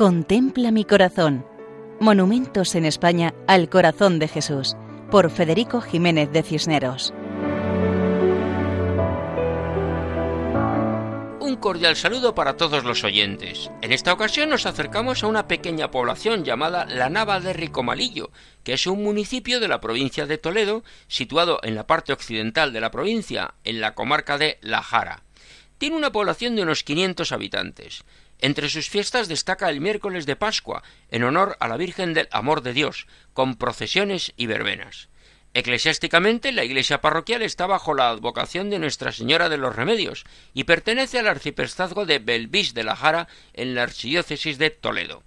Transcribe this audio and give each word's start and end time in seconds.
Contempla 0.00 0.70
mi 0.70 0.86
corazón. 0.86 1.44
Monumentos 2.00 2.74
en 2.74 2.86
España 2.86 3.34
al 3.46 3.68
corazón 3.68 4.18
de 4.18 4.28
Jesús, 4.28 4.74
por 5.10 5.30
Federico 5.30 5.82
Jiménez 5.82 6.32
de 6.32 6.42
Cisneros. 6.42 7.12
Un 11.38 11.56
cordial 11.60 11.96
saludo 11.96 12.34
para 12.34 12.56
todos 12.56 12.82
los 12.84 13.04
oyentes. 13.04 13.70
En 13.82 13.92
esta 13.92 14.14
ocasión 14.14 14.48
nos 14.48 14.64
acercamos 14.64 15.22
a 15.22 15.26
una 15.26 15.46
pequeña 15.46 15.90
población 15.90 16.44
llamada 16.46 16.86
La 16.86 17.10
Nava 17.10 17.38
de 17.38 17.52
Ricomalillo, 17.52 18.30
que 18.64 18.72
es 18.72 18.86
un 18.86 19.04
municipio 19.04 19.60
de 19.60 19.68
la 19.68 19.82
provincia 19.82 20.24
de 20.24 20.38
Toledo, 20.38 20.82
situado 21.08 21.60
en 21.62 21.74
la 21.74 21.86
parte 21.86 22.14
occidental 22.14 22.72
de 22.72 22.80
la 22.80 22.90
provincia, 22.90 23.52
en 23.64 23.82
la 23.82 23.94
comarca 23.94 24.38
de 24.38 24.56
La 24.62 24.82
Jara. 24.82 25.24
Tiene 25.80 25.96
una 25.96 26.12
población 26.12 26.56
de 26.56 26.62
unos 26.62 26.84
500 26.84 27.32
habitantes. 27.32 28.04
Entre 28.38 28.68
sus 28.68 28.90
fiestas 28.90 29.28
destaca 29.28 29.70
el 29.70 29.80
miércoles 29.80 30.26
de 30.26 30.36
Pascua, 30.36 30.82
en 31.08 31.24
honor 31.24 31.56
a 31.58 31.68
la 31.68 31.78
Virgen 31.78 32.12
del 32.12 32.28
Amor 32.32 32.60
de 32.60 32.74
Dios, 32.74 33.06
con 33.32 33.56
procesiones 33.56 34.34
y 34.36 34.44
verbenas. 34.44 35.08
Eclesiásticamente, 35.54 36.52
la 36.52 36.64
iglesia 36.64 37.00
parroquial 37.00 37.40
está 37.40 37.66
bajo 37.66 37.94
la 37.94 38.10
advocación 38.10 38.68
de 38.68 38.78
Nuestra 38.78 39.10
Señora 39.10 39.48
de 39.48 39.56
los 39.56 39.74
Remedios 39.74 40.24
y 40.52 40.64
pertenece 40.64 41.18
al 41.18 41.28
arciprestazgo 41.28 42.04
de 42.04 42.18
Belvis 42.18 42.74
de 42.74 42.84
la 42.84 42.94
Jara 42.94 43.26
en 43.54 43.74
la 43.74 43.84
archidiócesis 43.84 44.58
de 44.58 44.68
Toledo. 44.68 45.22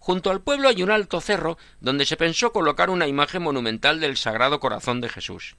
Junto 0.00 0.32
al 0.32 0.42
pueblo 0.42 0.68
hay 0.68 0.82
un 0.82 0.90
alto 0.90 1.20
cerro 1.20 1.56
donde 1.80 2.04
se 2.04 2.16
pensó 2.16 2.52
colocar 2.52 2.90
una 2.90 3.06
imagen 3.06 3.44
monumental 3.44 4.00
del 4.00 4.16
Sagrado 4.16 4.58
Corazón 4.58 5.00
de 5.00 5.08
Jesús 5.08 5.54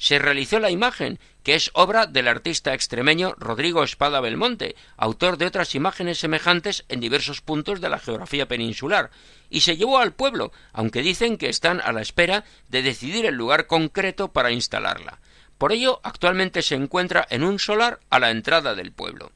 se 0.00 0.18
realizó 0.18 0.58
la 0.60 0.70
imagen, 0.70 1.20
que 1.42 1.54
es 1.54 1.70
obra 1.74 2.06
del 2.06 2.26
artista 2.26 2.72
extremeño 2.72 3.34
Rodrigo 3.36 3.84
Espada 3.84 4.20
Belmonte, 4.20 4.74
autor 4.96 5.36
de 5.36 5.44
otras 5.44 5.74
imágenes 5.74 6.18
semejantes 6.18 6.86
en 6.88 7.00
diversos 7.00 7.42
puntos 7.42 7.82
de 7.82 7.90
la 7.90 7.98
geografía 7.98 8.48
peninsular, 8.48 9.10
y 9.50 9.60
se 9.60 9.76
llevó 9.76 9.98
al 9.98 10.14
pueblo, 10.14 10.52
aunque 10.72 11.02
dicen 11.02 11.36
que 11.36 11.50
están 11.50 11.82
a 11.82 11.92
la 11.92 12.00
espera 12.00 12.44
de 12.70 12.82
decidir 12.82 13.26
el 13.26 13.34
lugar 13.34 13.66
concreto 13.66 14.32
para 14.32 14.52
instalarla. 14.52 15.20
Por 15.58 15.70
ello, 15.70 16.00
actualmente 16.02 16.62
se 16.62 16.76
encuentra 16.76 17.26
en 17.28 17.44
un 17.44 17.58
solar 17.58 18.00
a 18.08 18.18
la 18.18 18.30
entrada 18.30 18.74
del 18.74 18.92
pueblo. 18.92 19.32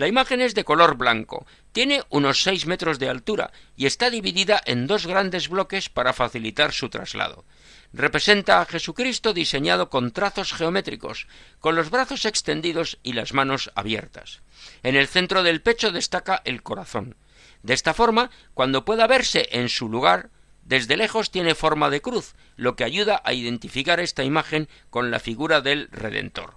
La 0.00 0.08
imagen 0.08 0.40
es 0.40 0.54
de 0.54 0.64
color 0.64 0.96
blanco, 0.96 1.46
tiene 1.72 2.02
unos 2.08 2.42
seis 2.42 2.64
metros 2.64 2.98
de 2.98 3.10
altura 3.10 3.52
y 3.76 3.84
está 3.84 4.08
dividida 4.08 4.58
en 4.64 4.86
dos 4.86 5.06
grandes 5.06 5.50
bloques 5.50 5.90
para 5.90 6.14
facilitar 6.14 6.72
su 6.72 6.88
traslado 6.88 7.44
representa 7.92 8.62
a 8.62 8.66
Jesucristo 8.66 9.34
diseñado 9.34 9.90
con 9.90 10.12
trazos 10.12 10.54
geométricos, 10.54 11.26
con 11.58 11.74
los 11.74 11.90
brazos 11.90 12.24
extendidos 12.24 12.98
y 13.02 13.12
las 13.12 13.34
manos 13.34 13.72
abiertas. 13.74 14.40
En 14.82 14.96
el 14.96 15.06
centro 15.06 15.42
del 15.42 15.60
pecho 15.60 15.90
destaca 15.90 16.40
el 16.44 16.62
corazón. 16.62 17.16
De 17.62 17.74
esta 17.74 17.92
forma, 17.92 18.30
cuando 18.54 18.86
pueda 18.86 19.06
verse 19.06 19.48
en 19.50 19.68
su 19.68 19.90
lugar, 19.90 20.30
desde 20.62 20.96
lejos 20.96 21.30
tiene 21.30 21.54
forma 21.54 21.90
de 21.90 22.00
cruz, 22.00 22.36
lo 22.56 22.74
que 22.74 22.84
ayuda 22.84 23.20
a 23.24 23.34
identificar 23.34 24.00
esta 24.00 24.24
imagen 24.24 24.66
con 24.88 25.10
la 25.10 25.18
figura 25.18 25.60
del 25.60 25.88
Redentor. 25.90 26.56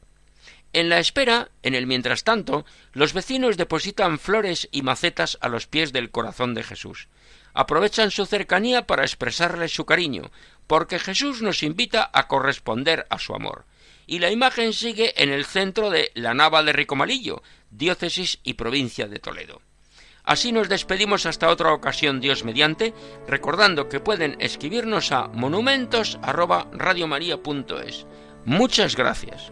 En 0.74 0.90
la 0.90 0.98
espera, 0.98 1.52
en 1.62 1.76
el 1.76 1.86
mientras 1.86 2.24
tanto, 2.24 2.66
los 2.94 3.14
vecinos 3.14 3.58
depositan 3.58 4.18
flores 4.18 4.68
y 4.72 4.82
macetas 4.82 5.38
a 5.40 5.48
los 5.48 5.68
pies 5.68 5.94
del 5.94 6.10
corazón 6.10 6.56
de 6.56 6.64
Jesús. 6.64 7.10
Aprovechan 7.54 8.10
su 8.10 8.26
cercanía 8.26 8.88
para 8.88 9.04
expresarle 9.04 9.68
su 9.68 9.86
cariño, 9.86 10.32
porque 10.66 10.98
Jesús 10.98 11.44
nos 11.44 11.62
invita 11.62 12.10
a 12.12 12.28
corresponder 12.28 13.06
a 13.12 13.20
su 13.20 13.36
amor. 13.36 13.66
Y 14.08 14.18
la 14.18 14.32
imagen 14.32 14.74
sigue 14.74 15.14
en 15.22 15.32
el 15.32 15.46
centro 15.46 15.92
de 15.92 16.12
la 16.16 16.34
nava 16.34 16.64
de 16.64 16.74
Ricomalillo, 16.74 17.44
diócesis 17.70 18.40
y 18.44 18.56
provincia 18.56 19.08
de 19.08 19.20
Toledo. 19.20 19.62
Así 20.24 20.52
nos 20.52 20.70
despedimos 20.70 21.28
hasta 21.28 21.50
otra 21.50 21.72
ocasión, 21.74 22.20
Dios 22.20 22.44
mediante, 22.44 22.96
recordando 23.28 23.90
que 23.90 24.00
pueden 24.00 24.38
escribirnos 24.40 25.12
a 25.12 25.28
monumentos@radiomaria.es. 25.28 28.08
Muchas 28.46 28.96
gracias. 28.96 29.52